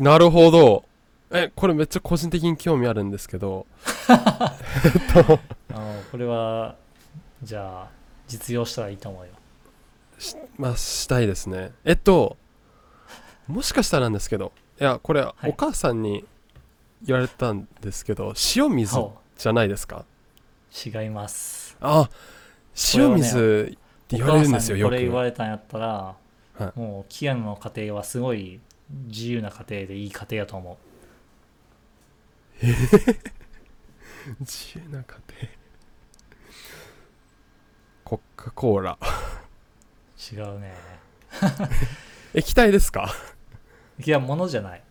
[0.02, 0.84] なるほど。
[1.30, 3.68] えこれめっちゃ個人的に興味あるんですけど。
[4.08, 4.56] あ
[5.70, 6.76] のこれは
[7.44, 7.90] じゃあ
[8.28, 9.34] 実用したらいいと思うよ。
[10.18, 11.74] しまあしたいですね。
[11.86, 12.38] えっと
[13.48, 15.26] もしかしたらなんですけどいやこれ、い。
[15.50, 16.26] お母さんに
[17.04, 20.06] 言われたんですけど塩水そじゃないですか？
[20.86, 21.78] う違います。
[21.82, 22.10] あ
[22.96, 26.80] 塩水って言われるんですよよお母さんにこれ言わくれたんやったら、はい。
[26.80, 28.60] もうキアヌの家庭はすごい
[29.08, 30.78] 自由な家庭でいい家庭やと思
[34.40, 35.50] 自由な家庭？
[38.04, 38.98] コッカ・コーラ。
[39.02, 40.74] う違うね。
[42.34, 43.14] 液体ですか？
[44.06, 44.84] いや物じゃない。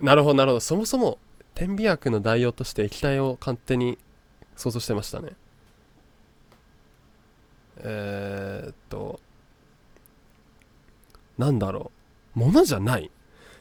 [0.00, 0.60] なるほどなるほど。
[0.60, 1.18] そもそも
[1.54, 3.98] 点鼻薬の代用として液体を勝手に
[4.56, 5.30] 想像してましたね。
[7.78, 9.20] えー、っと
[11.38, 11.92] なんだろ
[12.36, 12.38] う。
[12.38, 13.10] 物じゃない。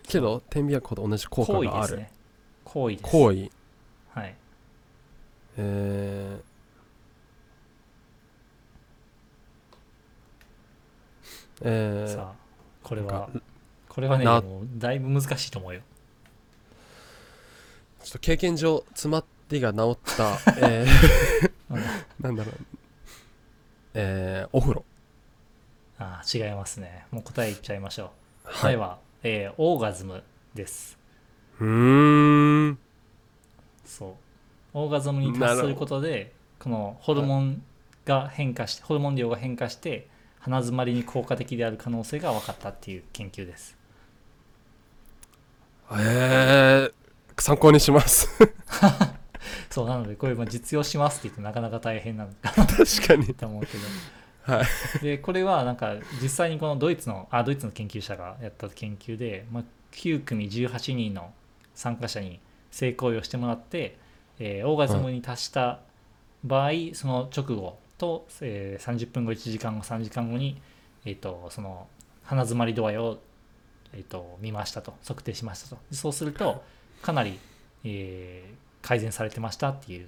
[0.04, 1.98] けど点鼻薬ほど同じ効果行為がある。
[1.98, 2.12] ですね。
[2.64, 3.12] 行為です。
[3.12, 3.50] 行為
[4.20, 4.36] はい。
[5.58, 6.52] えー
[11.64, 12.41] えーさあ
[12.92, 13.08] これは。
[13.08, 13.30] か
[13.88, 15.82] これはねなもうだいぶ難しいと思うよ。
[18.04, 20.86] ちょっと経験上詰まってが治った、 え
[21.70, 21.78] うん。
[21.78, 21.82] ー、
[22.22, 22.56] なんだろう。
[23.94, 24.86] えー、お風呂。
[26.00, 27.06] あー違いますね。
[27.12, 28.12] もう答え言っちゃいましょ
[28.46, 28.48] う。
[28.48, 30.24] は答えは、えーオーガズム
[30.54, 30.98] です。
[31.60, 32.80] うーん。
[33.86, 34.14] そう。
[34.74, 37.62] オーガズムに達することでこのホルモン
[38.06, 40.08] が変化してホルモン量が変化して
[40.42, 43.78] 鼻づまりに効果的である可能性が分かったっていう研究です。
[45.92, 48.28] えー、参考にします。
[49.70, 53.34] そうなのでこれまあ実用しますって言ってなかなか大変なのか確かに。
[53.36, 53.78] と思うけ
[54.48, 54.56] ど。
[54.56, 55.04] はい。
[55.04, 61.32] でこれはなんか実際にこのドイツのあドイツの研究者がやった研究で、まあ、9組18人の
[61.76, 62.40] 参加者に
[62.72, 63.98] 性行為をしてもらって、
[64.40, 65.82] えーオーガズムに達した
[66.44, 70.62] 場合、その直後と、えー30分後1時間後3時間後に、
[71.06, 71.88] えー、とその
[72.24, 73.20] 鼻づまり度合いを、
[73.94, 75.82] えー、と見ましたと測定しましたと。
[75.92, 76.64] そうすると
[77.02, 77.40] かなり、
[77.84, 80.08] えー改善されてましたっていう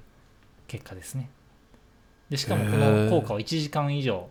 [0.67, 1.29] 結果ですね。
[2.29, 4.29] でしかもこの効果は1時間以上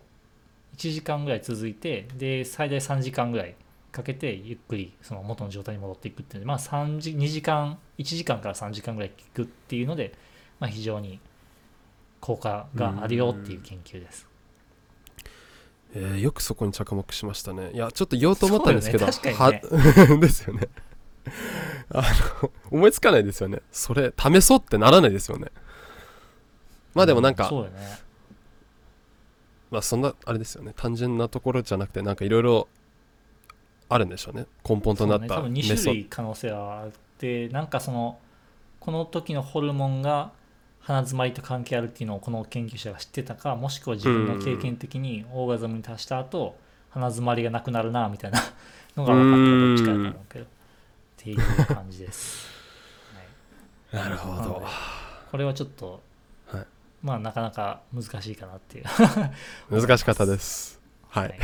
[0.75, 3.55] 1時間ぐらい続いてで最大3時間ぐらい
[3.91, 10.13] かけてゆっくりその元の状態に戻っていくっていうのでまあ3時2時間1時間から3時間ぐらい効くっていうので、
[10.59, 11.19] まあ、非常に
[12.23, 14.29] 効果があるよっていう研究です。
[15.93, 17.71] えーよくそこに着目しましたね。
[17.73, 19.11] いやちょっと言おうと思ったんですけど、ね。
[19.11, 19.51] 確かは
[20.17, 20.69] ですよね。
[21.89, 22.01] あ
[22.41, 23.61] の思いつかないですよね。
[23.73, 25.51] それ試そうってならないですよね。
[26.93, 27.99] まあでもなんか、そうよね。
[29.69, 30.71] まあそんなあれですよね。
[30.77, 32.69] 単純なところじゃなくてなんかいろいろ
[33.89, 34.45] あるんでしょうね。
[34.67, 35.49] 根本となったそうね。
[35.49, 38.17] 多分2メソッ種類可能性はあってなんかその
[38.79, 40.31] この時のホルモンが
[40.83, 46.55] 鼻詰まりと関係あるっていうのをこの研究者が知ってたかもしくは自分の経験的にオーガズムに達した後
[46.89, 48.39] 鼻詰まりがなくなるなみたいな
[48.95, 50.47] のが分かったらどっちかやと思うけどっ
[51.17, 52.47] ていう感じです、
[53.91, 54.03] はい。
[54.03, 54.61] なるほど。
[55.31, 56.01] これはちょっと、
[56.47, 56.65] はい。
[57.01, 58.85] まあなかなか難しいかなっていう。
[59.71, 60.81] 難しかったです。
[61.09, 61.39] はい、はい。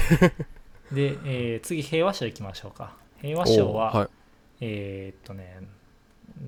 [0.93, 2.93] で、えー次平和賞いきましょうか。
[3.21, 4.09] 平和賞は、はい。
[4.61, 5.61] えーっとね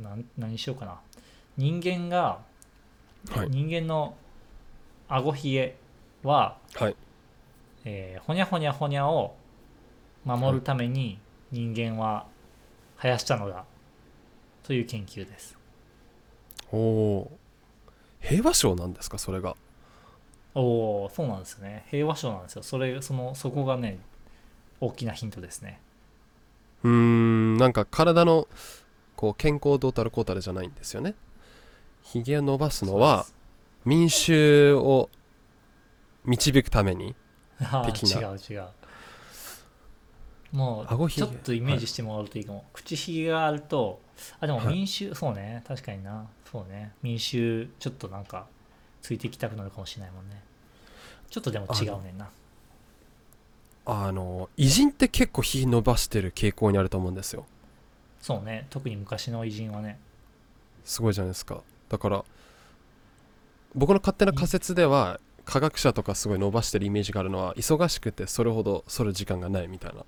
[0.04, 1.00] なん何しようかな。
[1.58, 2.40] 人間が、
[3.30, 3.50] はい。
[3.50, 4.16] 人間の
[5.08, 5.76] 顎ひげ
[6.24, 6.96] は、はい。
[7.86, 9.36] えーほにゃほにゃほにゃを
[10.26, 11.20] 守るために
[11.52, 12.28] 人間は
[13.00, 13.66] 生やしたのだ
[14.64, 15.58] という研究です。
[16.72, 18.28] おおー。
[18.28, 19.56] 平和賞なんですかそれが？
[20.54, 21.86] おおそうなんですよね。
[21.90, 22.64] 平和賞なんですよ。
[22.64, 24.00] それそのそこがね
[24.80, 25.80] 大きなヒントですね。
[26.84, 28.48] うーんなんか体の
[29.16, 31.16] こう健康どうたるこうたるじゃないんですよね
[32.04, 33.26] ひげを伸ばすのは
[33.86, 35.10] 民衆を
[36.26, 37.16] 導くために
[37.86, 38.22] 的な。
[38.22, 38.68] 違う違う。
[40.52, 44.02] もうちょっとイメージしてもらうといいかも、口ひげがあると
[44.40, 44.76] あでもはい。
[44.76, 45.64] 民衆、そうね。
[45.68, 46.28] 確かにな。
[46.52, 46.94] そうね。
[47.02, 48.46] 民衆ちょっとなんか
[49.02, 50.42] ついていきたくなるかもしれないもんね。
[51.30, 52.30] ちょっとでも違うねんな。
[53.86, 57.46] あの偉人って結構ひげ伸ばしてる傾向にあると思うんですよ。
[58.20, 58.68] そうね。
[58.70, 60.00] 特に昔の偉人はね。
[60.84, 61.62] すごいじゃないですか
[61.92, 62.24] だから
[63.76, 70.06] 僕の勝手な仮説では科学者とかすごい伸ばしてるイメージがあるのは忙しくてそれほど剃る時間がないみたいな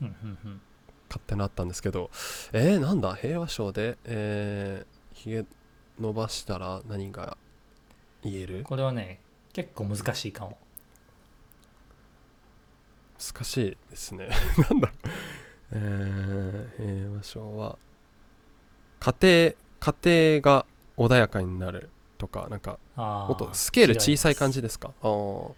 [0.00, 2.10] 勝手にあったんですけど
[2.52, 3.14] えー、なんだ？
[3.14, 5.44] 平和賞でえー、ひげ
[6.00, 7.36] 伸ばしたら何が
[8.24, 8.64] 言える？
[8.64, 9.20] これはね
[9.52, 10.58] 結構難しいかも。
[13.18, 14.28] 難しいですね。
[14.68, 14.90] なんだ？
[15.70, 17.78] えー、平和賞は
[18.98, 24.78] 家庭家庭が穏やかになるとかなんかあもっとスケール小さい感じじです。
[24.78, 25.54] かこ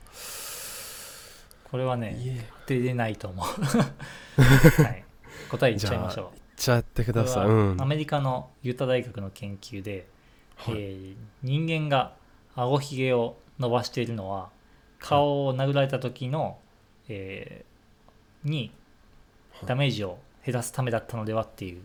[1.75, 2.49] れはねいえ。
[2.63, 3.47] 当てれないと思う、
[4.83, 5.05] はい、
[5.51, 6.25] 答え言っちゃいましょう。
[6.33, 7.47] 言っちゃってください。
[7.47, 10.09] アメリカのユタ大学の研究で、
[10.57, 10.75] はい。
[10.77, 12.15] えー人間が
[12.55, 14.51] 顎ひげを伸ばしているのは
[14.99, 16.59] 顔を殴られた時の、
[17.09, 18.73] えーに
[19.53, 21.83] はいダメージを減らすためだったのではっていう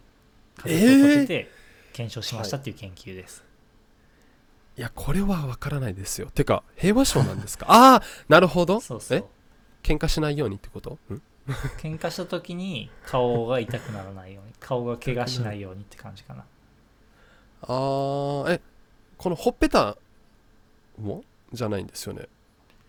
[0.55, 1.51] 仮説を立てて
[1.93, 3.43] 検証しましたっていう研究です、
[4.77, 6.27] いやこれは分からないですよ。
[6.33, 7.67] てか平和賞なんですか？
[7.71, 8.81] ああなるほど。
[8.81, 9.19] そうそう。
[9.19, 9.23] え？
[9.83, 10.97] 喧嘩しないようにってこと？
[11.13, 11.21] ん？
[11.79, 16.45] 喧嘩した時に顔が痛くならないように顔が怪我しないようにって感じかな。
[17.61, 18.61] あーえ？
[19.17, 19.97] このほっぺた
[20.99, 21.23] も？
[21.51, 22.27] じゃないんですよね。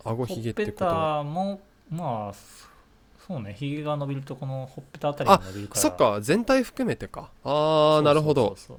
[0.05, 2.35] 顎ひげってほっぺたもまあ
[3.27, 3.55] そうね。
[3.55, 5.81] ひげが伸びるとこのほっぺたあたりが伸びるから。
[5.81, 6.21] そっか。
[6.23, 7.31] 全体含めてか。
[7.45, 8.67] ああなるほどそうそう。
[8.69, 8.79] そう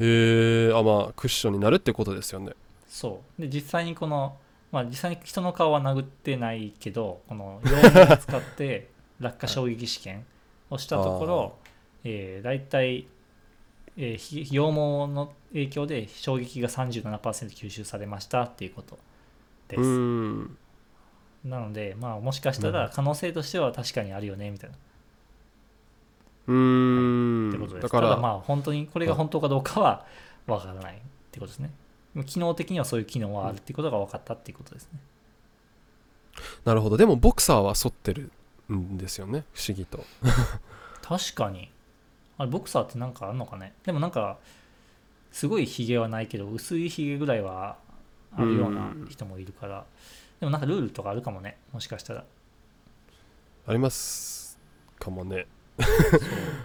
[0.00, 2.52] へえあまあクッションになるってことですよね。
[2.88, 3.42] そう。
[3.42, 4.36] で実際にこの
[4.72, 8.88] まあ実際に人の顔は殴ってないけどこの羊毛を使って
[9.20, 10.26] 落下衝撃試験
[10.70, 11.56] をしたところ、
[12.02, 13.06] えー、大体、
[13.96, 14.70] えー、ひ羊毛
[15.06, 18.98] の影響で衝撃が37%吸収されましたっていうこと
[19.68, 20.58] です、うーん。
[21.44, 24.76] なのでまあもしかしたら可能性としては確かにあるよねみたいな
[26.46, 27.50] うーん。
[27.50, 27.82] ってことです。
[27.82, 28.08] だから。
[28.10, 30.06] ただまあ本当にこれが本当かどうかは
[30.46, 30.98] わからないっ
[31.30, 31.70] てことですね。
[32.26, 35.00] 機能的にはそういう機能はあるってことが分かったっていうことですね。
[36.64, 36.96] なるほど。
[36.96, 38.30] でもボクサーは反ってる
[38.72, 39.44] んですよね。
[39.52, 40.04] 不思議と。
[41.02, 41.70] 確かに。
[42.38, 43.72] あれボクサーってなんかあるのかね？
[43.84, 44.38] でもなんか
[45.32, 47.76] すごいひげはないけど薄いひげぐらいは
[48.36, 49.84] あるような人もいるから。
[50.40, 51.58] でもなんかルールとかあるかもね。
[51.72, 52.24] もしかしたら。
[53.66, 54.58] あります
[54.98, 55.46] かもね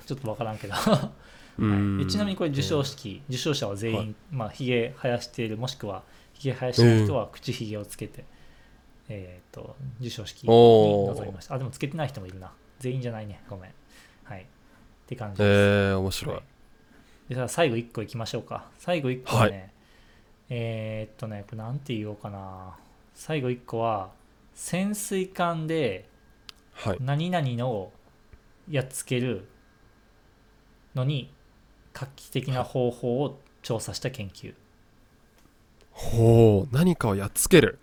[0.05, 8.23] ちょっと分からんけど、うはい、ちなみにこれ授賞式受賞者は全員、まあひげ生やしているもしくはひげ生やしてない人は口ひげをつけて、
[9.09, 11.55] えっ、と授賞式に臨みました。
[11.55, 12.51] あでもつけてない人もいるな。
[12.79, 13.41] 全員じゃないね。
[13.49, 13.71] ごめん。
[14.23, 14.41] はい。
[14.41, 14.45] っ
[15.07, 16.41] て感じです、えー、面白い、は
[17.29, 17.35] い。
[17.35, 18.67] で最後1個いきましょうか。
[18.77, 19.73] 最後1個はね、
[20.49, 22.77] えーっとねこれなんて言おうかな。
[23.15, 24.11] 最後1個は
[24.53, 26.07] 潜水艦で
[26.73, 26.97] はい。
[27.01, 27.91] 何々の
[28.69, 29.47] やっつける
[30.95, 31.33] のに
[31.93, 34.53] 画期的な方法を調査した研究。
[35.91, 37.79] ほう何かをやっつける。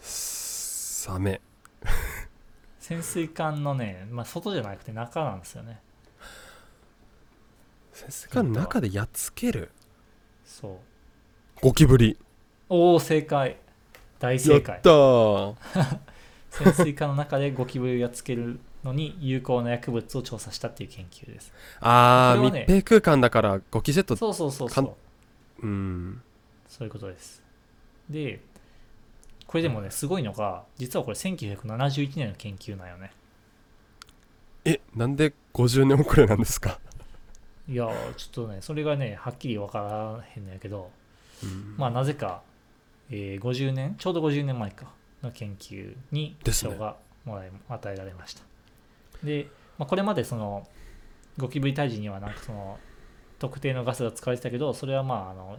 [0.00, 1.40] サメ。
[2.80, 5.80] 潜水艦のね、まあ、外じゃなくて中なんですよね。
[7.92, 9.70] 潜水艦の中でやっつける？
[10.44, 10.78] そう。
[11.60, 12.16] ゴキブリ。
[12.68, 13.56] おお正解。
[14.18, 14.78] 大や正解。
[14.78, 15.54] ったー
[16.50, 21.52] 潜水艦の中でゴキブリをやっつけるのに有効な薬物を調査したっていう研究です。
[21.80, 24.16] あー、これはね密閉空間だからゴキジェット。
[24.16, 24.84] そうそうそうそかう。
[24.86, 24.90] ん
[25.62, 26.22] うん。
[26.68, 27.42] そういうことです。
[28.08, 28.40] で
[29.46, 33.12] これでもねすごいのが実はこれ1971年の研究なんよね。
[34.64, 36.78] えなんで50年遅れなんですか、
[37.68, 40.90] いやーちょっとねそれがねはっきり分からへんのやけど。
[41.42, 41.74] うん。
[41.76, 42.42] まあなぜか、
[43.10, 44.86] えー50年ちょうど50年前か
[45.22, 48.42] の研究に賞がもらい与えられました。
[49.22, 50.66] で、まあ、これまでその
[51.38, 52.78] ゴキブリ退治にはなんかその
[53.38, 55.58] 特定のガスが使われてたけどそれはまああの、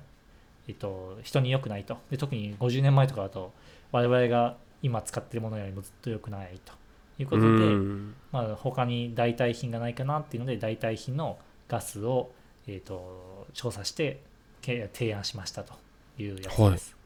[0.67, 1.98] えっと、人に良くないと。
[2.10, 3.54] で特に50年前とかだと
[3.91, 6.74] 我々が今使ってるものよりもずっと良くないと。
[7.19, 8.15] いうことで、うん。
[8.32, 12.32] まあ、他に代替品がないかなっていうので代替品のガスを、
[12.65, 14.22] えー、と調査して
[14.62, 15.74] け提案しましたと
[16.17, 16.62] いうやつです。
[16.62, 16.99] はい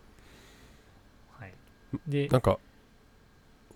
[2.08, 2.58] でなんか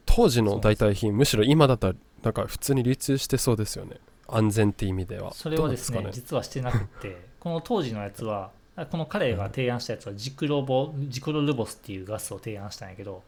[0.05, 3.97] 当時の代替品むしろ今だったらなんか普通に流通してそうですよね。
[4.27, 5.33] 安全って意味では。
[5.33, 7.27] それはですねどうなん実はしてなくて。
[7.39, 13.23] この当時のやつはあこの彼が提案したやつはジクロボジクロルボスっていうガスを提案したんやけど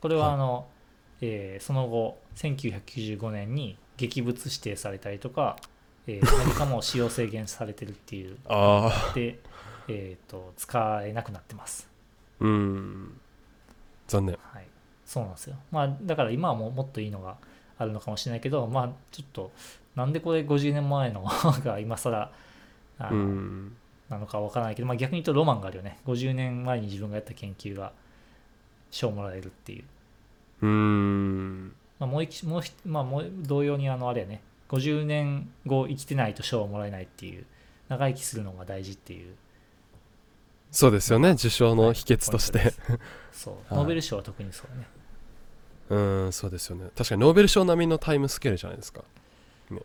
[0.00, 0.68] これはあの、
[1.20, 5.56] えーその後1995年に劇物指定されたりとか、
[6.06, 8.38] えー、何かも使用制限されてるっていう。
[8.48, 9.38] あで、
[9.88, 11.88] えー、と使えなくなってます、
[12.40, 13.20] あうん
[14.12, 14.38] 残念。
[14.42, 14.66] はい、
[15.04, 15.56] そうなんですよ。
[15.70, 17.36] まあだから今はもうもっといいのが
[17.78, 19.50] あるのかもしれないけどまあちょっと
[19.96, 21.24] なんでこれ50年前の
[21.64, 22.30] が今更
[22.98, 23.76] あうの、ん。
[24.08, 25.98] なのかわからないけど、まあ、逆に言うとロマンがあるよね。
[26.06, 27.92] 50年前に自分がやった研究が
[28.90, 29.84] 賞をもらえるっていう、
[30.60, 31.68] うーん。
[31.98, 34.42] まあ、もう一もう一まあ、もう同様にあのあれやね。
[34.68, 37.44] 50年後生きてないと賞をもらえないっていう
[37.88, 39.34] 長生きするのが大事っていう
[40.72, 41.32] そうですよね。
[41.32, 42.58] 受賞の秘訣として。
[42.58, 42.78] ポイントで
[43.32, 43.54] すそう。
[43.68, 43.76] はい。
[43.78, 44.86] ノーベル賞は特にそうだね。
[45.90, 46.90] うーんそうですよね。
[46.96, 49.02] 確かにノーベル賞並みのタイムスケールじゃないですか。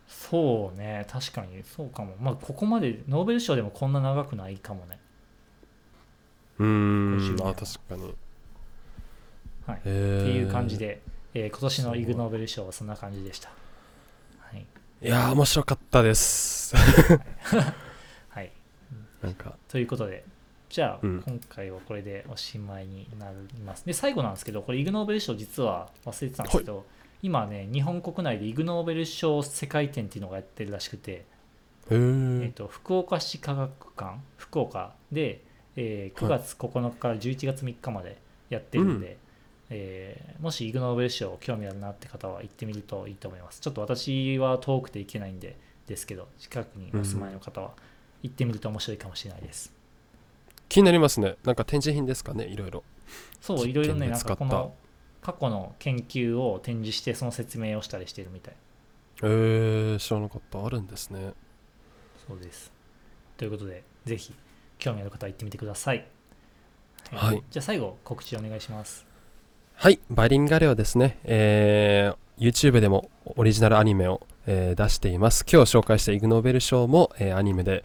[0.07, 1.05] そうね。
[1.09, 2.15] 確かにそうかも。
[2.19, 4.97] まあここまでノーベル賞でもこんな長くないかもね。
[6.59, 7.17] うーん。
[7.17, 8.15] 50年あ確かに。
[9.65, 9.81] はい。
[9.83, 10.21] へー。
[10.21, 11.01] っていう感じで、
[11.33, 13.49] えー今年のイグ・ノーベル賞はそんな感じでした。
[14.39, 14.65] はい。
[15.01, 16.75] いやー面白かったです。
[18.29, 18.51] はい、
[19.21, 19.55] なんか。
[19.67, 20.25] ということで、
[20.69, 23.85] じゃあ、うん今回はこれでおしまいになります。
[23.85, 26.85] で、最後なんですけど、これイグ・ノーベル賞実は忘れてたんですけど、
[27.21, 31.25] 今ね、日本国内でイグ・ノーベル賞世界展っていうのがやってるらしくて、へ
[31.91, 35.41] えーっと福岡市科学館、福岡で、
[35.75, 38.17] えー9月9日から11月3日まで
[38.49, 39.17] やってるんで、
[39.69, 43.61] えーもしイグ・ノーベル賞興味あるなって方は行ってみるといいと思います。
[43.61, 45.55] ちょっと私は遠くて行けないんで
[45.87, 47.71] ですけど、近くにお住まいの方は
[48.21, 49.73] 行ってみると面白いかもしれないです。
[50.69, 52.83] 気になりますねなんか展示品ですかねいろいろ
[53.41, 54.73] そう、実いろいろね、なんかこの
[55.21, 58.55] 過去の研究を展示してその説明をしたりしてるみたい。
[59.23, 61.33] えー、知らなかったあるんですね
[62.27, 62.71] そうです。
[63.35, 64.33] ということで、ぜひ
[64.77, 66.05] 興味ある方は行ってみてください。
[67.11, 69.05] はいじゃあ最後、告知お願いします。
[69.75, 75.43] はい、バイリンガレオですね、えー YouTube でもオリジナルアニメを、えー出しています。
[75.51, 77.83] 今日紹介したイグ・ノーベル賞も、えーアニメで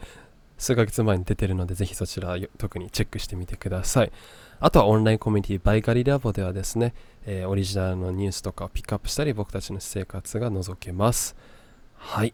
[0.57, 4.11] 数ヶ月前に出てるので、ぜひそちらよ特にチェックしてみてください。
[4.59, 6.93] あとはオンラインコミュニティバイガリラボではですね、
[7.25, 11.35] えーオリジナルのニュースとかをピックアップしたり、僕たちの私生活が覗けます。
[11.95, 12.33] はい、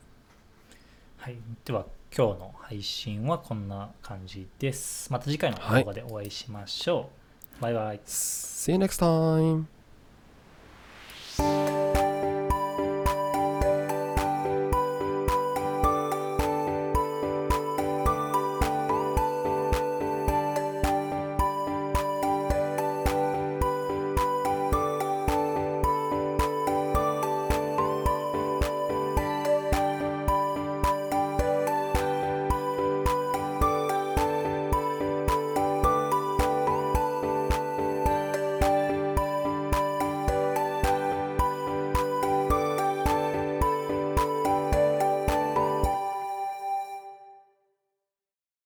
[1.17, 5.11] はい、では今日の配信はこんな感じです。
[5.11, 7.09] また次回の動画でお会いしましょ
[7.59, 7.61] う。
[7.61, 7.99] バイバイ。
[8.05, 9.78] See you next time!